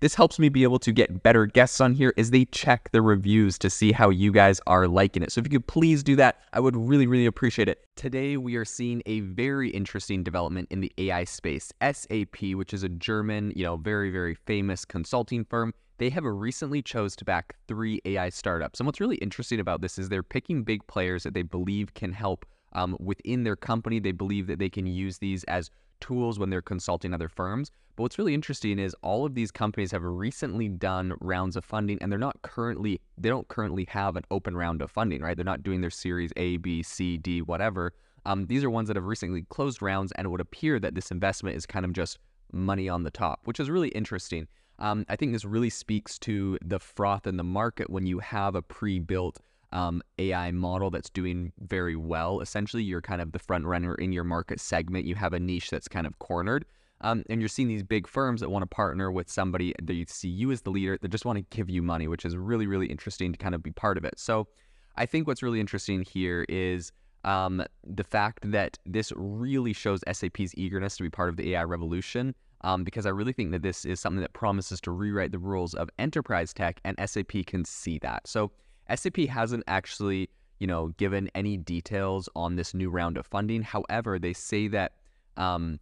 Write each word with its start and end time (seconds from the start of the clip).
This 0.00 0.14
helps 0.14 0.38
me 0.38 0.50
be 0.50 0.62
able 0.62 0.78
to 0.80 0.92
get 0.92 1.22
better 1.22 1.46
guests 1.46 1.80
on 1.80 1.94
here 1.94 2.12
as 2.18 2.30
they 2.30 2.44
check 2.46 2.90
the 2.92 3.00
reviews 3.00 3.58
to 3.58 3.70
see 3.70 3.92
how 3.92 4.10
you 4.10 4.30
guys 4.30 4.60
are 4.66 4.86
liking 4.86 5.22
it. 5.22 5.32
So 5.32 5.40
if 5.40 5.46
you 5.46 5.58
could 5.58 5.66
please 5.66 6.02
do 6.02 6.16
that, 6.16 6.40
I 6.52 6.60
would 6.60 6.76
really, 6.76 7.06
really 7.06 7.24
appreciate 7.24 7.68
it. 7.68 7.86
Today, 7.96 8.36
we 8.36 8.56
are 8.56 8.64
seeing 8.64 9.02
a 9.06 9.20
very 9.20 9.70
interesting 9.70 10.22
development 10.22 10.68
in 10.70 10.80
the 10.80 10.92
AI 10.98 11.24
space. 11.24 11.72
SAP, 11.80 12.42
which 12.54 12.74
is 12.74 12.82
a 12.82 12.90
German, 12.90 13.54
you 13.56 13.64
know, 13.64 13.76
very, 13.76 14.10
very 14.10 14.34
famous 14.34 14.84
consulting 14.84 15.44
firm, 15.44 15.72
they 15.98 16.10
have 16.10 16.24
recently 16.24 16.82
chose 16.82 17.16
to 17.16 17.24
back 17.24 17.56
three 17.66 18.02
AI 18.04 18.28
startups. 18.28 18.80
And 18.80 18.86
what's 18.86 19.00
really 19.00 19.16
interesting 19.16 19.60
about 19.60 19.80
this 19.80 19.98
is 19.98 20.10
they're 20.10 20.22
picking 20.22 20.62
big 20.62 20.86
players 20.88 21.22
that 21.22 21.32
they 21.32 21.42
believe 21.42 21.94
can 21.94 22.12
help 22.12 22.44
um, 22.76 22.96
within 23.00 23.42
their 23.42 23.56
company. 23.56 23.98
They 23.98 24.12
believe 24.12 24.46
that 24.46 24.60
they 24.60 24.68
can 24.68 24.86
use 24.86 25.18
these 25.18 25.42
as 25.44 25.70
tools 25.98 26.38
when 26.38 26.50
they're 26.50 26.62
consulting 26.62 27.12
other 27.12 27.28
firms. 27.28 27.72
But 27.96 28.02
what's 28.04 28.18
really 28.18 28.34
interesting 28.34 28.78
is 28.78 28.94
all 29.02 29.24
of 29.24 29.34
these 29.34 29.50
companies 29.50 29.90
have 29.92 30.04
recently 30.04 30.68
done 30.68 31.14
rounds 31.20 31.56
of 31.56 31.64
funding 31.64 31.98
and 32.00 32.12
they're 32.12 32.18
not 32.18 32.40
currently 32.42 33.00
they 33.16 33.30
don't 33.30 33.48
currently 33.48 33.86
have 33.88 34.16
an 34.16 34.24
open 34.30 34.54
round 34.54 34.82
of 34.82 34.90
funding, 34.90 35.22
right? 35.22 35.34
They're 35.34 35.44
not 35.44 35.62
doing 35.62 35.80
their 35.80 35.90
series 35.90 36.30
A, 36.36 36.58
B, 36.58 36.82
C, 36.82 37.16
D, 37.16 37.40
whatever. 37.40 37.94
Um, 38.26 38.46
these 38.46 38.62
are 38.62 38.70
ones 38.70 38.88
that 38.88 38.96
have 38.96 39.06
recently 39.06 39.46
closed 39.48 39.80
rounds 39.80 40.12
and 40.12 40.26
it 40.26 40.28
would 40.28 40.42
appear 40.42 40.78
that 40.78 40.94
this 40.94 41.10
investment 41.10 41.56
is 41.56 41.64
kind 41.64 41.86
of 41.86 41.94
just 41.94 42.18
money 42.52 42.88
on 42.88 43.02
the 43.02 43.10
top, 43.10 43.40
which 43.44 43.58
is 43.58 43.70
really 43.70 43.88
interesting. 43.88 44.46
Um, 44.78 45.06
I 45.08 45.16
think 45.16 45.32
this 45.32 45.46
really 45.46 45.70
speaks 45.70 46.18
to 46.20 46.58
the 46.62 46.78
froth 46.78 47.26
in 47.26 47.38
the 47.38 47.44
market 47.44 47.88
when 47.88 48.04
you 48.06 48.18
have 48.18 48.54
a 48.54 48.60
pre-built 48.60 49.40
um, 49.72 50.02
AI 50.18 50.50
model 50.50 50.90
that's 50.90 51.10
doing 51.10 51.52
very 51.60 51.96
well. 51.96 52.40
Essentially, 52.40 52.82
you're 52.82 53.02
kind 53.02 53.20
of 53.20 53.32
the 53.32 53.38
front 53.38 53.64
runner 53.64 53.94
in 53.94 54.12
your 54.12 54.24
market 54.24 54.60
segment. 54.60 55.04
You 55.06 55.14
have 55.14 55.32
a 55.32 55.40
niche 55.40 55.70
that's 55.70 55.88
kind 55.88 56.06
of 56.06 56.18
cornered. 56.18 56.64
Um, 57.02 57.24
and 57.28 57.40
you're 57.40 57.48
seeing 57.48 57.68
these 57.68 57.82
big 57.82 58.06
firms 58.06 58.40
that 58.40 58.50
want 58.50 58.62
to 58.62 58.66
partner 58.66 59.12
with 59.12 59.28
somebody 59.28 59.74
that 59.82 59.94
you 59.94 60.06
see 60.08 60.28
you 60.28 60.50
as 60.50 60.62
the 60.62 60.70
leader 60.70 60.96
that 61.00 61.08
just 61.08 61.26
want 61.26 61.36
to 61.38 61.56
give 61.56 61.68
you 61.68 61.82
money, 61.82 62.08
which 62.08 62.24
is 62.24 62.36
really, 62.36 62.66
really 62.66 62.86
interesting 62.86 63.32
to 63.32 63.38
kind 63.38 63.54
of 63.54 63.62
be 63.62 63.70
part 63.70 63.98
of 63.98 64.04
it. 64.04 64.18
So 64.18 64.48
I 64.96 65.04
think 65.04 65.26
what's 65.26 65.42
really 65.42 65.60
interesting 65.60 66.02
here 66.02 66.46
is 66.48 66.92
um, 67.24 67.62
the 67.84 68.04
fact 68.04 68.50
that 68.50 68.78
this 68.86 69.12
really 69.14 69.72
shows 69.72 70.00
SAP's 70.10 70.54
eagerness 70.56 70.96
to 70.96 71.02
be 71.02 71.10
part 71.10 71.28
of 71.28 71.36
the 71.36 71.52
AI 71.52 71.64
revolution. 71.64 72.34
Um, 72.62 72.84
because 72.84 73.04
I 73.04 73.10
really 73.10 73.34
think 73.34 73.52
that 73.52 73.62
this 73.62 73.84
is 73.84 74.00
something 74.00 74.22
that 74.22 74.32
promises 74.32 74.80
to 74.80 74.90
rewrite 74.90 75.30
the 75.30 75.38
rules 75.38 75.74
of 75.74 75.90
enterprise 75.98 76.54
tech, 76.54 76.80
and 76.84 76.96
SAP 77.04 77.44
can 77.46 77.66
see 77.66 77.98
that. 77.98 78.26
So 78.26 78.50
SAP 78.94 79.16
hasn't 79.28 79.64
actually, 79.66 80.28
you 80.58 80.66
know, 80.66 80.88
given 80.96 81.30
any 81.34 81.56
details 81.56 82.28
on 82.36 82.56
this 82.56 82.74
new 82.74 82.90
round 82.90 83.16
of 83.16 83.26
funding. 83.26 83.62
However, 83.62 84.18
they 84.18 84.32
say 84.32 84.68
that 84.68 84.92
um, 85.36 85.78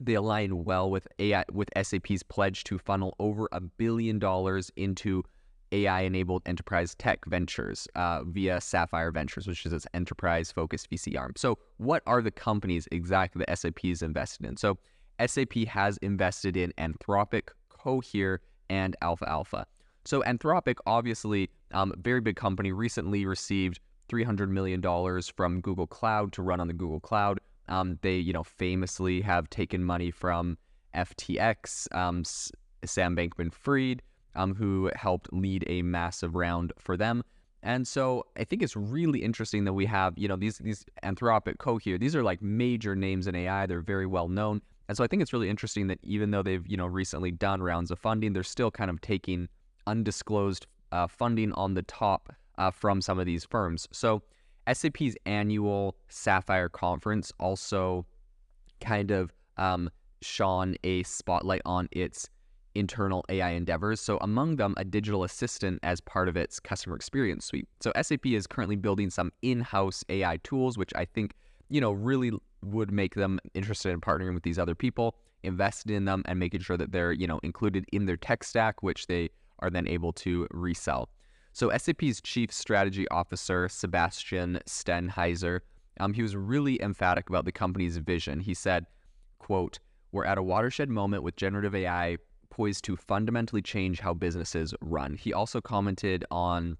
they 0.00 0.14
align 0.14 0.64
well 0.64 0.90
with 0.90 1.06
AI 1.18 1.44
with 1.52 1.68
SAP's 1.80 2.22
pledge 2.22 2.64
to 2.64 2.78
funnel 2.78 3.14
over 3.18 3.48
a 3.52 3.60
billion 3.60 4.18
dollars 4.18 4.70
into 4.76 5.22
AI-enabled 5.72 6.42
enterprise 6.46 6.96
tech 6.96 7.24
ventures 7.26 7.86
uh, 7.94 8.24
via 8.24 8.60
Sapphire 8.60 9.12
Ventures, 9.12 9.46
which 9.46 9.64
is 9.64 9.72
its 9.72 9.86
enterprise-focused 9.94 10.90
VC 10.90 11.16
arm. 11.16 11.32
So, 11.36 11.58
what 11.76 12.02
are 12.06 12.20
the 12.20 12.32
companies 12.32 12.88
exactly 12.90 13.44
that 13.46 13.56
SAP 13.56 13.84
is 13.84 14.02
invested 14.02 14.46
in? 14.46 14.56
So, 14.56 14.78
SAP 15.24 15.52
has 15.68 15.96
invested 15.98 16.56
in 16.56 16.72
Anthropic, 16.76 17.50
Cohere, 17.68 18.40
and 18.70 18.96
Aleph 19.02 19.22
Alpha. 19.22 19.66
So 20.04 20.22
Anthropic, 20.22 20.76
obviously, 20.86 21.50
um, 21.72 21.92
very 21.98 22.20
big 22.20 22.36
company, 22.36 22.72
recently 22.72 23.24
received 23.26 23.80
$300 24.08 24.48
million 24.48 24.82
from 25.36 25.60
Google 25.60 25.86
Cloud 25.86 26.32
to 26.32 26.42
run 26.42 26.60
on 26.60 26.66
the 26.66 26.74
Google 26.74 27.00
Cloud. 27.00 27.40
Um, 27.68 27.98
they, 28.02 28.16
you 28.16 28.32
know, 28.32 28.42
famously 28.42 29.20
have 29.20 29.48
taken 29.50 29.84
money 29.84 30.10
from 30.10 30.58
FTX, 30.94 31.94
um, 31.94 32.24
Sam 32.24 33.14
Bankman-Fried, 33.16 34.02
um, 34.34 34.54
who 34.54 34.90
helped 34.96 35.32
lead 35.32 35.64
a 35.68 35.82
massive 35.82 36.34
round 36.34 36.72
for 36.78 36.96
them. 36.96 37.22
And 37.62 37.86
so 37.86 38.24
I 38.36 38.44
think 38.44 38.62
it's 38.62 38.74
really 38.74 39.22
interesting 39.22 39.64
that 39.64 39.74
we 39.74 39.86
have, 39.86 40.14
you 40.16 40.26
know, 40.26 40.36
these 40.36 40.58
these 40.58 40.84
Anthropic, 41.04 41.58
Cohere, 41.58 41.98
these 41.98 42.16
are 42.16 42.22
like 42.22 42.40
major 42.40 42.96
names 42.96 43.26
in 43.26 43.34
AI. 43.34 43.66
They're 43.66 43.82
very 43.82 44.06
well 44.06 44.28
known. 44.28 44.62
And 44.88 44.96
so 44.96 45.04
I 45.04 45.06
think 45.06 45.22
it's 45.22 45.32
really 45.32 45.50
interesting 45.50 45.86
that 45.88 45.98
even 46.02 46.30
though 46.30 46.42
they've, 46.42 46.66
you 46.66 46.76
know, 46.76 46.86
recently 46.86 47.30
done 47.30 47.62
rounds 47.62 47.90
of 47.90 47.98
funding, 47.98 48.32
they're 48.32 48.42
still 48.42 48.70
kind 48.70 48.90
of 48.90 49.00
taking 49.02 49.48
undisclosed 49.86 50.66
uh, 50.92 51.06
funding 51.06 51.52
on 51.52 51.74
the 51.74 51.82
top 51.82 52.32
uh, 52.58 52.70
from 52.70 53.00
some 53.00 53.18
of 53.18 53.26
these 53.26 53.44
firms. 53.44 53.88
So 53.92 54.22
SAP's 54.70 55.16
annual 55.26 55.96
Sapphire 56.08 56.68
conference 56.68 57.32
also 57.40 58.06
kind 58.80 59.10
of 59.10 59.32
um, 59.56 59.90
shone 60.22 60.76
a 60.84 61.02
spotlight 61.02 61.62
on 61.64 61.88
its 61.92 62.28
internal 62.74 63.24
AI 63.28 63.50
endeavors. 63.50 64.00
So 64.00 64.18
among 64.20 64.56
them, 64.56 64.74
a 64.76 64.84
digital 64.84 65.24
assistant 65.24 65.80
as 65.82 66.00
part 66.00 66.28
of 66.28 66.36
its 66.36 66.60
customer 66.60 66.96
experience 66.96 67.44
suite. 67.44 67.68
So 67.80 67.92
SAP 68.00 68.26
is 68.26 68.46
currently 68.46 68.76
building 68.76 69.10
some 69.10 69.32
in-house 69.42 70.04
AI 70.08 70.38
tools, 70.44 70.78
which 70.78 70.92
I 70.94 71.04
think, 71.04 71.34
you 71.68 71.80
know, 71.80 71.92
really 71.92 72.32
would 72.62 72.92
make 72.92 73.14
them 73.14 73.40
interested 73.54 73.90
in 73.90 74.00
partnering 74.00 74.34
with 74.34 74.42
these 74.42 74.58
other 74.58 74.74
people, 74.74 75.16
invested 75.42 75.90
in 75.90 76.04
them 76.04 76.22
and 76.26 76.38
making 76.38 76.60
sure 76.60 76.76
that 76.76 76.92
they're, 76.92 77.12
you 77.12 77.26
know, 77.26 77.40
included 77.42 77.86
in 77.92 78.06
their 78.06 78.16
tech 78.16 78.44
stack, 78.44 78.82
which 78.82 79.06
they 79.06 79.30
are 79.60 79.70
then 79.70 79.86
able 79.86 80.12
to 80.14 80.46
resell. 80.50 81.08
So 81.52 81.76
SAP's 81.76 82.20
chief 82.20 82.52
strategy 82.52 83.08
officer, 83.08 83.68
Sebastian 83.68 84.60
Steinhaeuser, 84.66 85.60
um, 85.98 86.12
he 86.12 86.22
was 86.22 86.36
really 86.36 86.80
emphatic 86.80 87.28
about 87.28 87.44
the 87.44 87.52
company's 87.52 87.96
vision. 87.98 88.40
He 88.40 88.54
said, 88.54 88.86
quote, 89.38 89.78
we're 90.12 90.24
at 90.24 90.38
a 90.38 90.42
watershed 90.42 90.88
moment 90.88 91.22
with 91.22 91.36
generative 91.36 91.74
AI 91.74 92.16
poised 92.50 92.84
to 92.84 92.96
fundamentally 92.96 93.62
change 93.62 94.00
how 94.00 94.14
businesses 94.14 94.74
run. 94.80 95.14
He 95.14 95.32
also 95.32 95.60
commented 95.60 96.24
on 96.30 96.76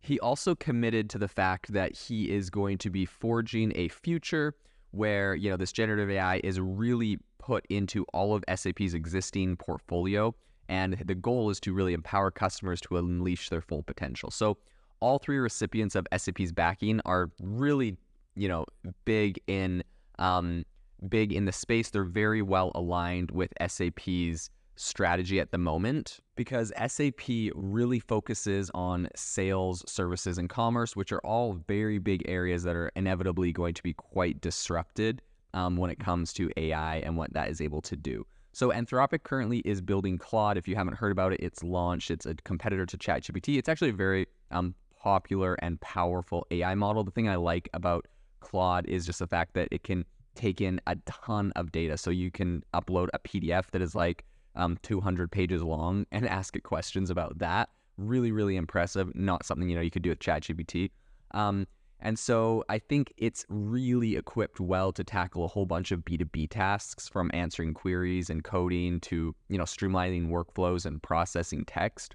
he 0.00 0.20
also 0.20 0.54
committed 0.54 1.10
to 1.10 1.18
the 1.18 1.26
fact 1.26 1.72
that 1.72 1.96
he 1.96 2.30
is 2.30 2.48
going 2.48 2.78
to 2.78 2.90
be 2.90 3.04
forging 3.04 3.72
a 3.74 3.88
future 3.88 4.54
where, 4.92 5.34
you 5.34 5.50
know, 5.50 5.56
this 5.56 5.72
generative 5.72 6.08
AI 6.10 6.40
is 6.44 6.60
really 6.60 7.18
put 7.38 7.66
into 7.70 8.04
all 8.12 8.34
of 8.34 8.44
SAP's 8.54 8.94
existing 8.94 9.56
portfolio 9.56 10.32
and 10.68 10.94
the 11.04 11.14
goal 11.14 11.50
is 11.50 11.60
to 11.60 11.72
really 11.72 11.94
empower 11.94 12.30
customers 12.30 12.80
to 12.82 12.96
unleash 12.96 13.48
their 13.48 13.60
full 13.60 13.82
potential. 13.82 14.30
So 14.30 14.58
all 15.00 15.18
three 15.18 15.38
recipients 15.38 15.94
of 15.94 16.06
SAP's 16.16 16.52
backing 16.52 17.00
are 17.04 17.30
really, 17.40 17.96
you 18.34 18.48
know, 18.48 18.64
big 19.04 19.40
in 19.46 19.82
um, 20.18 20.64
big 21.08 21.32
in 21.32 21.44
the 21.44 21.52
space. 21.52 21.90
They're 21.90 22.04
very 22.04 22.42
well 22.42 22.72
aligned 22.74 23.30
with 23.30 23.52
SAP's 23.66 24.50
strategy 24.76 25.40
at 25.40 25.50
the 25.50 25.58
moment 25.58 26.20
because 26.36 26.72
SAP 26.86 27.28
really 27.54 27.98
focuses 27.98 28.70
on 28.74 29.08
sales, 29.16 29.82
services, 29.90 30.38
and 30.38 30.48
commerce, 30.48 30.94
which 30.94 31.12
are 31.12 31.20
all 31.20 31.54
very 31.66 31.98
big 31.98 32.22
areas 32.28 32.62
that 32.62 32.76
are 32.76 32.90
inevitably 32.94 33.52
going 33.52 33.74
to 33.74 33.82
be 33.82 33.94
quite 33.94 34.40
disrupted 34.40 35.22
um, 35.54 35.76
when 35.76 35.90
it 35.90 35.98
comes 35.98 36.32
to 36.34 36.50
AI 36.56 36.96
and 36.96 37.16
what 37.16 37.32
that 37.32 37.48
is 37.48 37.60
able 37.60 37.80
to 37.82 37.96
do. 37.96 38.26
So 38.56 38.70
Anthropic 38.70 39.22
currently 39.22 39.58
is 39.66 39.82
building 39.82 40.16
Claude. 40.16 40.56
If 40.56 40.66
you 40.66 40.76
haven't 40.76 40.94
heard 40.94 41.12
about 41.12 41.34
it, 41.34 41.40
it's 41.40 41.62
launched. 41.62 42.10
It's 42.10 42.24
a 42.24 42.32
competitor 42.36 42.86
to 42.86 42.96
ChatGPT. 42.96 43.58
It's 43.58 43.68
actually 43.68 43.90
a 43.90 43.92
very 43.92 44.28
um, 44.50 44.74
popular 44.98 45.58
and 45.60 45.78
powerful 45.82 46.46
AI 46.50 46.74
model. 46.74 47.04
The 47.04 47.10
thing 47.10 47.28
I 47.28 47.36
like 47.36 47.68
about 47.74 48.06
Claude 48.40 48.86
is 48.86 49.04
just 49.04 49.18
the 49.18 49.26
fact 49.26 49.52
that 49.56 49.68
it 49.70 49.82
can 49.82 50.06
take 50.34 50.62
in 50.62 50.80
a 50.86 50.96
ton 51.04 51.52
of 51.54 51.70
data. 51.70 51.98
So 51.98 52.08
you 52.08 52.30
can 52.30 52.62
upload 52.72 53.08
a 53.12 53.18
PDF 53.18 53.66
that 53.72 53.82
is 53.82 53.94
like 53.94 54.24
um, 54.54 54.78
200 54.80 55.30
pages 55.30 55.62
long 55.62 56.06
and 56.10 56.26
ask 56.40 56.56
it 56.56 56.62
questions 56.62 57.10
about 57.10 57.38
that. 57.40 57.68
Really, 57.98 58.32
really 58.32 58.56
impressive. 58.56 59.14
Not 59.14 59.44
something 59.44 59.68
you 59.68 59.76
know 59.76 59.82
you 59.82 59.90
could 59.90 60.00
do 60.00 60.08
with 60.08 60.20
ChatGPT. 60.20 60.92
Um, 61.32 61.66
And 62.00 62.18
so 62.18 62.62
I 62.68 62.78
think 62.78 63.12
it's 63.16 63.46
really 63.48 64.16
equipped 64.16 64.60
well 64.60 64.92
to 64.92 65.02
tackle 65.02 65.44
a 65.44 65.48
whole 65.48 65.66
bunch 65.66 65.92
of 65.92 66.04
B2B 66.04 66.50
tasks 66.50 67.08
from 67.08 67.30
answering 67.32 67.74
queries 67.74 68.28
and 68.28 68.44
coding 68.44 69.00
to, 69.00 69.34
you 69.48 69.58
know, 69.58 69.64
streamlining 69.64 70.28
workflows 70.28 70.84
and 70.84 71.02
processing 71.02 71.64
text. 71.64 72.14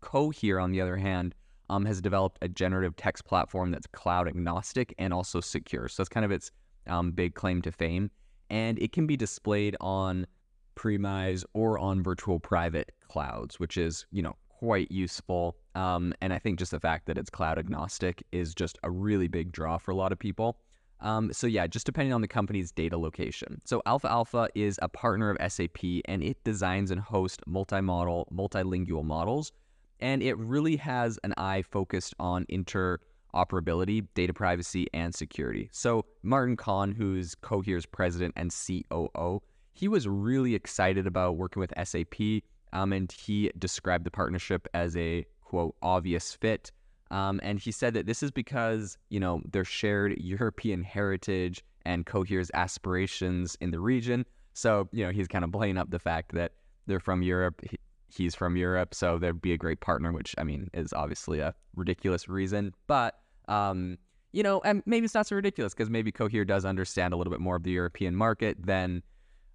Cohere, 0.00 0.60
on 0.60 0.70
the 0.70 0.80
other 0.80 0.96
hand, 0.96 1.34
um, 1.68 1.84
has 1.84 2.00
developed 2.00 2.38
a 2.42 2.48
generative 2.48 2.96
text 2.96 3.24
platform 3.24 3.70
that's 3.70 3.86
cloud 3.88 4.28
agnostic 4.28 4.94
and 4.98 5.12
also 5.12 5.40
secure. 5.40 5.88
So 5.88 6.02
that's 6.02 6.08
kind 6.08 6.24
of 6.24 6.30
its 6.30 6.50
um, 6.86 7.12
big 7.12 7.34
claim 7.34 7.62
to 7.62 7.72
fame. 7.72 8.10
And 8.50 8.78
it 8.78 8.92
can 8.92 9.06
be 9.06 9.16
displayed 9.16 9.76
on 9.80 10.26
premise 10.74 11.44
or 11.54 11.78
on 11.78 12.02
virtual 12.02 12.38
private 12.38 12.92
clouds, 13.08 13.58
which 13.58 13.76
is, 13.76 14.06
you 14.10 14.22
know, 14.22 14.36
quite 14.48 14.90
useful. 14.90 15.56
Um, 15.74 16.12
and 16.20 16.32
I 16.32 16.38
think 16.38 16.58
just 16.58 16.70
the 16.70 16.80
fact 16.80 17.06
that 17.06 17.18
it's 17.18 17.30
cloud 17.30 17.58
agnostic 17.58 18.22
is 18.32 18.54
just 18.54 18.78
a 18.82 18.90
really 18.90 19.28
big 19.28 19.52
draw 19.52 19.78
for 19.78 19.90
a 19.90 19.94
lot 19.94 20.12
of 20.12 20.18
people. 20.18 20.58
Um, 21.00 21.32
so 21.32 21.46
yeah, 21.46 21.66
just 21.66 21.84
depending 21.84 22.12
on 22.12 22.20
the 22.20 22.28
company's 22.28 22.70
data 22.70 22.96
location. 22.96 23.60
So 23.64 23.82
Aleph 23.86 24.04
Alpha 24.04 24.48
is 24.54 24.78
a 24.82 24.88
partner 24.88 25.30
of 25.30 25.52
SAP 25.52 25.82
and 26.04 26.22
it 26.22 26.42
designs 26.44 26.90
and 26.90 27.00
hosts 27.00 27.42
multi-model, 27.46 28.28
multilingual 28.32 29.04
models. 29.04 29.52
And 29.98 30.22
it 30.22 30.36
really 30.38 30.76
has 30.76 31.18
an 31.24 31.34
eye 31.36 31.62
focused 31.62 32.14
on 32.20 32.44
interoperability, 32.46 34.06
data 34.14 34.32
privacy, 34.32 34.86
and 34.92 35.14
security. 35.14 35.68
So 35.72 36.04
Martin 36.22 36.56
Kon, 36.56 36.92
who's 36.92 37.34
Cohere's 37.36 37.86
president 37.86 38.34
and 38.36 38.52
COO, 38.52 39.42
he 39.72 39.88
was 39.88 40.06
really 40.06 40.54
excited 40.54 41.06
about 41.06 41.36
working 41.36 41.60
with 41.60 41.72
SAP 41.82 42.42
um, 42.72 42.92
and 42.92 43.10
he 43.10 43.50
described 43.58 44.04
the 44.04 44.10
partnership 44.10 44.68
as 44.74 44.96
a 44.96 45.24
quote 45.52 45.76
obvious 45.82 46.32
fit. 46.32 46.72
Um, 47.10 47.38
and 47.42 47.58
he 47.58 47.72
said 47.72 47.92
that 47.92 48.06
this 48.06 48.22
is 48.22 48.30
because 48.30 48.96
you 49.10 49.20
know 49.20 49.42
their 49.52 49.66
shared 49.66 50.16
European 50.18 50.82
heritage 50.82 51.62
and 51.84 52.06
Cohere's 52.06 52.50
aspirations 52.54 53.56
in 53.60 53.70
the 53.70 53.78
region. 53.78 54.24
So 54.54 54.88
you 54.92 55.04
know 55.04 55.12
he's 55.12 55.28
kind 55.28 55.44
of 55.44 55.52
playing 55.52 55.76
up 55.76 55.90
the 55.90 55.98
fact 55.98 56.32
that 56.32 56.52
they're 56.86 57.00
from 57.00 57.22
Europe. 57.22 57.60
He, 57.70 57.78
he's 58.08 58.34
from 58.34 58.56
Europe, 58.56 58.94
so 58.94 59.18
they'd 59.18 59.42
be 59.42 59.52
a 59.52 59.58
great 59.58 59.80
partner, 59.80 60.10
which 60.10 60.34
I 60.38 60.44
mean 60.44 60.70
is 60.72 60.94
obviously 60.94 61.40
a 61.40 61.54
ridiculous 61.76 62.30
reason, 62.30 62.72
but 62.86 63.18
um, 63.48 63.98
you 64.32 64.42
know, 64.42 64.62
and 64.64 64.82
maybe 64.86 65.04
it's 65.04 65.14
not 65.14 65.26
so 65.26 65.36
ridiculous 65.36 65.74
because 65.74 65.90
maybe 65.90 66.10
Cohere 66.10 66.46
does 66.46 66.64
understand 66.64 67.12
a 67.12 67.18
little 67.18 67.30
bit 67.30 67.40
more 67.40 67.56
of 67.56 67.62
the 67.62 67.72
European 67.72 68.16
market 68.16 68.56
than 68.58 69.02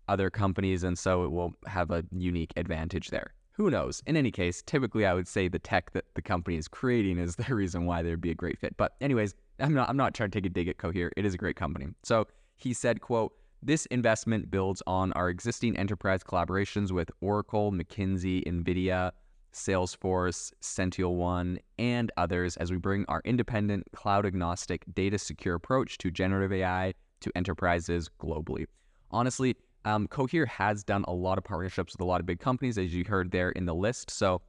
other 0.08 0.30
companies, 0.30 0.84
and 0.84 0.96
so 0.96 1.24
it 1.24 1.32
will 1.32 1.54
have 1.66 1.90
a 1.90 2.06
unique 2.12 2.54
advantage 2.56 3.10
there. 3.10 3.34
Who 3.58 3.72
knows? 3.72 4.04
In 4.06 4.16
any 4.16 4.30
case, 4.30 4.62
typically 4.62 5.08
I 5.08 5.16
would 5.16 5.28
say 5.28 5.48
the 5.48 5.58
tech 5.58 5.92
that 5.94 6.06
the 6.14 6.22
company 6.22 6.58
is 6.58 6.68
creating 6.68 7.18
is 7.18 7.36
the 7.38 7.56
reason 7.56 7.88
why 7.88 8.04
there'd 8.04 8.22
be 8.22 8.30
a 8.30 8.36
great 8.36 8.60
fit. 8.60 8.78
But 8.78 8.94
anyways, 9.02 9.34
I'm 9.60 9.74
not 9.74 9.90
I'm 9.90 9.98
not 9.98 10.14
trying 10.14 10.30
to 10.30 10.38
take 10.38 10.46
a 10.46 10.50
dig 10.50 10.68
at 10.68 10.78
Cohere. 10.78 11.12
It 11.18 11.26
is 11.26 11.34
a 11.34 11.38
great 11.38 11.56
company. 11.56 11.88
So 12.04 12.28
he 12.56 12.74
said, 12.74 13.02
quote, 13.02 13.34
this 13.64 13.88
investment 13.88 14.52
builds 14.52 14.84
on 14.86 15.12
our 15.14 15.30
existing 15.30 15.76
enterprise 15.76 16.24
collaborations 16.24 16.92
with 16.92 17.10
Oracle, 17.22 17.72
McKinsey, 17.72 18.46
NVIDIA, 18.46 19.12
Salesforce, 19.52 20.52
SentinelOne, 20.62 21.58
and 21.80 22.12
others 22.16 22.58
as 22.58 22.70
we 22.70 22.78
bring 22.78 23.06
our 23.08 23.24
independent, 23.26 23.88
cloud 23.96 24.28
agnostic, 24.28 24.86
data 24.94 25.18
secure 25.18 25.56
approach 25.56 25.98
to 25.98 26.12
generative 26.12 26.54
AI 26.54 26.94
to 27.22 27.32
enterprises 27.36 28.08
globally. 28.20 28.68
Honestly, 29.10 29.56
um, 29.88 30.06
Cohere 30.08 30.46
has 30.46 30.84
done 30.84 31.06
a 31.08 31.14
lot 31.14 31.38
of 31.38 31.46
partnerships 31.46 31.94
with 31.94 32.02
a 32.02 32.06
lot 32.06 32.20
of 32.20 32.26
big 32.26 32.42
companies, 32.42 32.78
as 32.78 32.94
you 32.94 33.06
heard 33.06 33.32
there 33.32 33.52
in 33.52 33.66
the 33.66 33.74
list. 33.74 34.12
So 34.12 34.42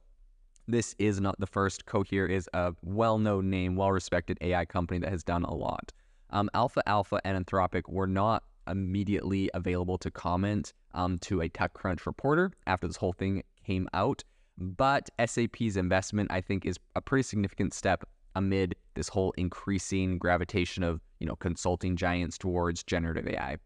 this 0.67 0.95
is 0.99 1.21
not 1.21 1.39
the 1.39 1.47
first. 1.47 1.85
Cohere 1.85 2.25
is 2.25 2.49
a 2.53 2.73
well-known 2.83 3.49
name, 3.49 3.77
well-respected 3.77 4.37
AI 4.41 4.65
company 4.65 4.99
that 4.99 5.09
has 5.09 5.23
done 5.23 5.45
a 5.45 5.53
lot. 5.53 5.93
Um, 6.31 6.49
Aleph 6.53 6.77
Alpha 6.85 7.21
and 7.23 7.45
Anthropic 7.45 7.87
were 7.87 8.05
not 8.05 8.43
immediately 8.67 9.49
available 9.53 9.97
to 9.99 10.11
comment 10.11 10.73
um, 10.93 11.17
to 11.19 11.41
a 11.41 11.47
TechCrunch 11.47 12.05
reporter 12.05 12.51
after 12.67 12.85
this 12.85 12.97
whole 12.97 13.13
thing 13.13 13.41
came 13.65 13.87
out. 13.93 14.21
But 14.57 15.09
SAP's 15.25 15.77
investment, 15.77 16.31
I 16.33 16.41
think, 16.41 16.65
is 16.65 16.77
a 16.97 17.01
pretty 17.01 17.23
significant 17.23 17.73
step 17.73 18.03
amid 18.35 18.75
this 18.93 19.07
whole 19.07 19.33
increasing 19.37 20.17
gravitation 20.17 20.83
of 20.83 20.99
you 21.19 21.25
know 21.25 21.37
consulting 21.37 21.95
giants 21.95 22.37
towards 22.37 22.83
generative 22.83 23.25
AI. 23.25 23.57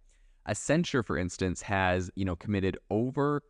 Accenture, 0.47 1.05
for 1.05 1.17
instance, 1.17 1.61
has 1.61 2.09
you 2.15 2.25
know 2.25 2.35
committed 2.35 2.77
over 2.89 3.41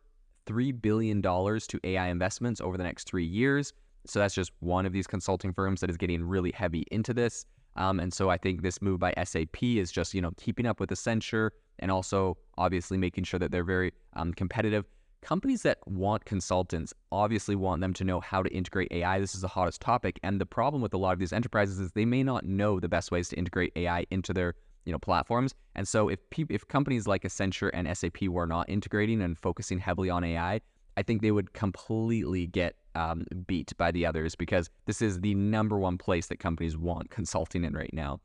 three 0.46 0.72
billion 0.72 1.20
dollars 1.20 1.66
to 1.66 1.80
AI 1.84 2.08
investments 2.08 2.60
over 2.60 2.76
the 2.76 2.84
next 2.84 3.04
three 3.04 3.24
years. 3.24 3.72
So 4.06 4.18
that's 4.18 4.34
just 4.34 4.52
one 4.60 4.84
of 4.86 4.92
these 4.92 5.06
consulting 5.06 5.52
firms 5.52 5.80
that 5.80 5.88
is 5.88 5.96
getting 5.96 6.22
really 6.22 6.52
heavy 6.52 6.84
into 6.90 7.14
this. 7.14 7.46
Um, 7.76 7.98
and 7.98 8.12
so 8.12 8.28
I 8.28 8.36
think 8.36 8.62
this 8.62 8.82
move 8.82 9.00
by 9.00 9.14
SAP 9.24 9.62
is 9.62 9.90
just 9.90 10.14
you 10.14 10.20
know 10.20 10.30
keeping 10.36 10.66
up 10.66 10.80
with 10.80 10.90
Accenture 10.90 11.50
and 11.78 11.90
also 11.90 12.36
obviously 12.56 12.96
making 12.96 13.24
sure 13.24 13.40
that 13.40 13.50
they're 13.50 13.64
very 13.64 13.92
um, 14.14 14.32
competitive. 14.32 14.84
Companies 15.22 15.62
that 15.62 15.78
want 15.86 16.26
consultants 16.26 16.92
obviously 17.10 17.56
want 17.56 17.80
them 17.80 17.94
to 17.94 18.04
know 18.04 18.20
how 18.20 18.42
to 18.42 18.54
integrate 18.54 18.92
AI. 18.92 19.18
This 19.18 19.34
is 19.34 19.40
the 19.40 19.48
hottest 19.48 19.80
topic, 19.80 20.20
and 20.22 20.38
the 20.38 20.46
problem 20.46 20.82
with 20.82 20.92
a 20.92 20.98
lot 20.98 21.14
of 21.14 21.18
these 21.18 21.32
enterprises 21.32 21.80
is 21.80 21.90
they 21.92 22.04
may 22.04 22.22
not 22.22 22.44
know 22.44 22.78
the 22.78 22.90
best 22.90 23.10
ways 23.10 23.30
to 23.30 23.36
integrate 23.36 23.72
AI 23.74 24.04
into 24.10 24.34
their 24.34 24.54
you 24.84 24.92
know 24.92 24.98
platforms. 24.98 25.54
And 25.74 25.86
so 25.86 26.08
if 26.08 26.18
pe- 26.30 26.44
if 26.50 26.66
companies 26.68 27.06
like 27.06 27.22
Accenture 27.22 27.70
and 27.72 27.94
SAP 27.96 28.22
were 28.28 28.46
not 28.46 28.68
integrating 28.68 29.22
and 29.22 29.36
focusing 29.38 29.78
heavily 29.78 30.10
on 30.10 30.24
AI, 30.24 30.60
I 30.96 31.02
think 31.02 31.22
they 31.22 31.30
would 31.30 31.52
completely 31.52 32.46
get 32.46 32.76
um, 32.94 33.24
beat 33.46 33.76
by 33.76 33.90
the 33.90 34.06
others 34.06 34.34
because 34.34 34.70
this 34.86 35.02
is 35.02 35.20
the 35.20 35.34
number 35.34 35.78
one 35.78 35.98
place 35.98 36.28
that 36.28 36.38
companies 36.38 36.76
want 36.76 37.10
consulting 37.10 37.64
in 37.64 37.74
right 37.74 37.92
now. 37.92 38.20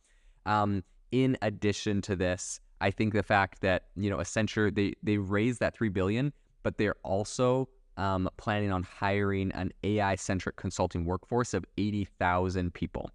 Um, 0.46 0.84
in 1.12 1.38
addition 1.42 2.02
to 2.04 2.16
this, 2.16 2.60
I 2.82 2.92
think 2.92 3.14
the 3.14 3.24
fact 3.24 3.62
that 3.62 3.86
you 3.96 4.10
know 4.10 4.18
Accenture 4.18 4.74
they 4.74 4.94
they 5.04 5.18
raised 5.18 5.60
that 5.60 5.76
three 5.76 5.90
billion, 5.90 6.34
but 6.64 6.78
they're 6.78 6.96
also 7.04 7.68
um, 7.98 8.30
planning 8.38 8.72
on 8.72 8.84
hiring 8.84 9.52
an 9.54 9.72
AI 9.84 10.16
centric 10.16 10.56
consulting 10.56 11.06
workforce 11.06 11.54
of 11.54 11.66
eighty 11.78 12.06
thousand 12.06 12.74
people. 12.74 13.10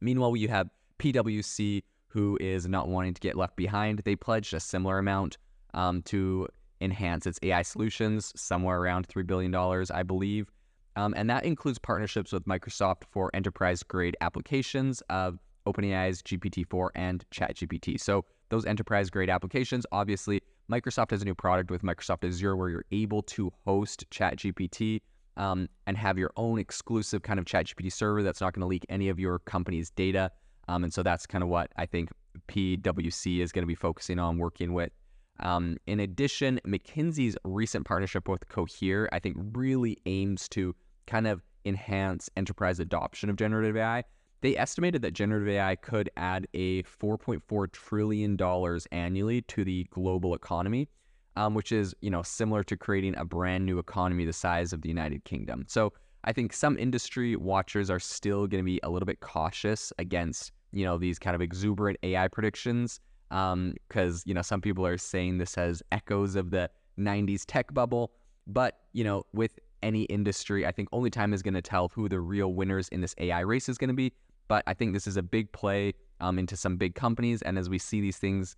Meanwhile, 0.00 0.36
you 0.36 0.48
have 0.48 0.68
PwC 0.98 1.82
who 2.10 2.36
is 2.40 2.68
not 2.68 2.88
wanting 2.88 3.14
to 3.14 3.20
get 3.20 3.36
left 3.36 3.56
behind. 3.56 4.00
They 4.00 4.16
pledged 4.16 4.52
a 4.52 4.60
similar 4.60 4.98
amount 4.98 5.38
um, 5.74 6.02
to 6.02 6.48
enhance 6.80 7.26
its 7.26 7.38
AI 7.42 7.62
solutions, 7.62 8.32
somewhere 8.36 8.78
around 8.78 9.08
$3 9.08 9.26
billion, 9.26 9.54
I 9.54 10.02
believe. 10.02 10.50
Um, 10.96 11.14
and 11.16 11.30
that 11.30 11.44
includes 11.44 11.78
partnerships 11.78 12.32
with 12.32 12.44
Microsoft 12.46 13.04
for 13.10 13.30
enterprise 13.32 13.82
grade 13.82 14.16
applications 14.20 15.02
of 15.08 15.38
OpenAI's 15.66 16.22
GPT 16.22 16.66
4 16.68 16.92
and 16.94 17.24
ChatGPT. 17.30 18.00
So, 18.00 18.24
those 18.48 18.66
enterprise 18.66 19.10
grade 19.10 19.30
applications, 19.30 19.86
obviously, 19.92 20.42
Microsoft 20.68 21.12
has 21.12 21.22
a 21.22 21.24
new 21.24 21.36
product 21.36 21.70
with 21.70 21.82
Microsoft 21.82 22.26
Azure 22.26 22.56
where 22.56 22.68
you're 22.68 22.84
able 22.90 23.22
to 23.22 23.52
host 23.64 24.04
ChatGPT 24.10 25.00
um, 25.36 25.68
and 25.86 25.96
have 25.96 26.18
your 26.18 26.32
own 26.36 26.58
exclusive 26.58 27.22
kind 27.22 27.38
of 27.38 27.44
ChatGPT 27.44 27.92
server 27.92 28.24
that's 28.24 28.40
not 28.40 28.52
going 28.52 28.62
to 28.62 28.66
leak 28.66 28.84
any 28.88 29.08
of 29.08 29.20
your 29.20 29.38
company's 29.40 29.90
data. 29.90 30.32
Um, 30.70 30.84
and 30.84 30.94
so 30.94 31.02
that's 31.02 31.26
kind 31.26 31.42
of 31.42 31.50
what 31.50 31.72
I 31.76 31.84
think 31.84 32.10
PwC 32.46 33.40
is 33.40 33.50
going 33.50 33.64
to 33.64 33.66
be 33.66 33.74
focusing 33.74 34.20
on 34.20 34.38
working 34.38 34.72
with. 34.72 34.92
Um, 35.40 35.78
in 35.88 35.98
addition, 35.98 36.60
McKinsey's 36.64 37.36
recent 37.44 37.86
partnership 37.86 38.28
with 38.28 38.48
Cohere, 38.48 39.08
I 39.12 39.18
think, 39.18 39.36
really 39.52 39.98
aims 40.06 40.48
to 40.50 40.76
kind 41.08 41.26
of 41.26 41.42
enhance 41.64 42.30
enterprise 42.36 42.78
adoption 42.78 43.28
of 43.30 43.36
generative 43.36 43.76
AI. 43.76 44.04
They 44.42 44.56
estimated 44.56 45.02
that 45.02 45.10
generative 45.12 45.48
AI 45.48 45.74
could 45.74 46.08
add 46.16 46.46
a 46.54 46.84
$4.4 46.84 47.72
trillion 47.72 48.38
annually 48.92 49.42
to 49.42 49.64
the 49.64 49.84
global 49.90 50.34
economy, 50.34 50.88
um, 51.34 51.54
which 51.54 51.72
is, 51.72 51.94
you 52.00 52.10
know, 52.10 52.22
similar 52.22 52.62
to 52.64 52.76
creating 52.76 53.16
a 53.16 53.24
brand 53.24 53.66
new 53.66 53.80
economy 53.80 54.24
the 54.24 54.32
size 54.32 54.72
of 54.72 54.82
the 54.82 54.88
United 54.88 55.24
Kingdom. 55.24 55.64
So 55.66 55.92
I 56.22 56.32
think 56.32 56.52
some 56.52 56.78
industry 56.78 57.34
watchers 57.34 57.90
are 57.90 57.98
still 57.98 58.46
going 58.46 58.62
to 58.62 58.66
be 58.66 58.78
a 58.84 58.90
little 58.90 59.06
bit 59.06 59.20
cautious 59.20 59.92
against 59.98 60.52
you 60.72 60.84
know 60.84 60.98
these 60.98 61.18
kind 61.18 61.34
of 61.34 61.42
exuberant 61.42 61.98
AI 62.02 62.28
predictions 62.28 63.00
because 63.28 63.54
um, 63.54 64.22
you 64.24 64.34
know 64.34 64.42
some 64.42 64.60
people 64.60 64.84
are 64.86 64.98
saying 64.98 65.38
this 65.38 65.54
has 65.54 65.82
echoes 65.92 66.34
of 66.36 66.50
the 66.50 66.70
90s 66.98 67.44
tech 67.46 67.72
bubble. 67.72 68.12
But 68.46 68.80
you 68.92 69.04
know 69.04 69.24
with 69.32 69.58
any 69.82 70.02
industry 70.04 70.66
i 70.66 70.70
think 70.70 70.88
only 70.92 71.08
time 71.08 71.32
is 71.32 71.40
going 71.42 71.54
to 71.54 71.62
tell 71.62 71.88
who 71.94 72.06
the 72.06 72.20
real 72.20 72.52
winners 72.52 72.86
in 72.88 73.00
this 73.00 73.14
ai 73.16 73.40
race 73.40 73.68
is 73.68 73.78
going 73.78 73.88
to 73.88 73.94
be. 73.94 74.12
But 74.48 74.64
i 74.66 74.74
think 74.74 74.92
this 74.92 75.06
is 75.06 75.16
a 75.16 75.22
big 75.22 75.50
play 75.52 75.94
um, 76.20 76.38
into 76.38 76.56
some 76.56 76.76
big 76.76 76.94
companies. 76.94 77.40
And 77.42 77.58
as 77.58 77.70
we 77.70 77.78
see 77.78 78.00
these 78.00 78.18
things 78.18 78.56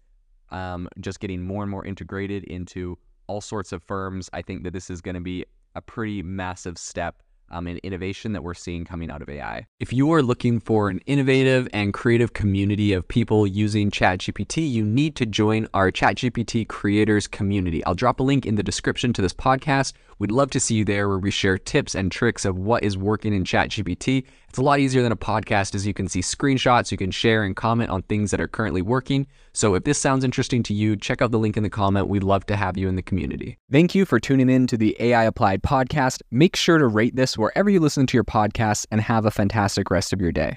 um, 0.50 0.88
just 1.00 1.20
getting 1.20 1.40
more 1.40 1.62
and 1.62 1.70
more 1.70 1.84
integrated 1.84 2.44
into 2.44 2.98
all 3.26 3.40
sorts 3.40 3.72
of 3.72 3.82
firms 3.82 4.28
i 4.32 4.42
think 4.42 4.64
that 4.64 4.72
this 4.72 4.90
is 4.90 5.00
going 5.00 5.14
to 5.14 5.20
be 5.20 5.44
a 5.74 5.80
pretty 5.80 6.22
massive 6.22 6.76
step 6.76 7.22
um, 7.52 7.66
and 7.66 7.78
innovation 7.80 8.32
that 8.32 8.42
we're 8.42 8.54
seeing 8.54 8.84
coming 8.84 9.10
out 9.10 9.22
of 9.22 9.28
AI. 9.28 9.66
If 9.78 9.92
you 9.92 10.12
are 10.12 10.22
looking 10.22 10.58
for 10.58 10.88
an 10.88 11.00
innovative 11.06 11.68
and 11.72 11.94
creative 11.94 12.32
community 12.32 12.92
of 12.92 13.06
people 13.06 13.46
using 13.46 13.90
ChatGPT, 13.90 14.70
you 14.70 14.84
need 14.84 15.14
to 15.16 15.26
join 15.26 15.68
our 15.74 15.92
ChatGPT 15.92 16.66
creators 16.66 17.28
community. 17.28 17.84
I'll 17.84 17.94
drop 17.94 18.20
a 18.20 18.22
link 18.22 18.46
in 18.46 18.56
the 18.56 18.62
description 18.62 19.12
to 19.12 19.22
this 19.22 19.34
podcast 19.34 19.92
We'd 20.22 20.30
love 20.30 20.50
to 20.50 20.60
see 20.60 20.76
you 20.76 20.84
there 20.84 21.08
where 21.08 21.18
we 21.18 21.32
share 21.32 21.58
tips 21.58 21.96
and 21.96 22.12
tricks 22.12 22.44
of 22.44 22.56
what 22.56 22.84
is 22.84 22.96
working 22.96 23.34
in 23.34 23.42
ChatGPT. 23.42 24.24
It's 24.48 24.58
a 24.58 24.62
lot 24.62 24.78
easier 24.78 25.02
than 25.02 25.10
a 25.10 25.16
podcast 25.16 25.74
as 25.74 25.84
you 25.84 25.92
can 25.92 26.06
see 26.06 26.20
screenshots, 26.20 26.92
you 26.92 26.96
can 26.96 27.10
share 27.10 27.42
and 27.42 27.56
comment 27.56 27.90
on 27.90 28.02
things 28.02 28.30
that 28.30 28.40
are 28.40 28.46
currently 28.46 28.82
working. 28.82 29.26
So 29.52 29.74
if 29.74 29.82
this 29.82 29.98
sounds 29.98 30.22
interesting 30.22 30.62
to 30.62 30.74
you, 30.74 30.94
check 30.94 31.22
out 31.22 31.32
the 31.32 31.40
link 31.40 31.56
in 31.56 31.64
the 31.64 31.70
comment. 31.70 32.06
We'd 32.06 32.22
love 32.22 32.46
to 32.46 32.54
have 32.54 32.78
you 32.78 32.88
in 32.88 32.94
the 32.94 33.02
community. 33.02 33.58
Thank 33.72 33.96
you 33.96 34.04
for 34.04 34.20
tuning 34.20 34.48
in 34.48 34.68
to 34.68 34.76
the 34.76 34.96
AI 35.00 35.24
Applied 35.24 35.64
podcast. 35.64 36.22
Make 36.30 36.54
sure 36.54 36.78
to 36.78 36.86
rate 36.86 37.16
this 37.16 37.36
wherever 37.36 37.68
you 37.68 37.80
listen 37.80 38.06
to 38.06 38.16
your 38.16 38.22
podcasts 38.22 38.86
and 38.92 39.00
have 39.00 39.26
a 39.26 39.32
fantastic 39.32 39.90
rest 39.90 40.12
of 40.12 40.20
your 40.20 40.30
day. 40.30 40.56